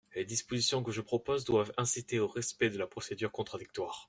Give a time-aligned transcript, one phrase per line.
[0.15, 3.99] Les dispositions que je propose doivent inciter au respect de la procédure contradictoire.